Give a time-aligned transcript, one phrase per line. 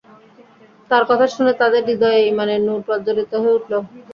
[0.91, 3.73] তাঁর কথা শুনে তাঁদের হৃদয়ে ঈমানের নূর প্রজ্জ্বলিত হয়ে উঠল।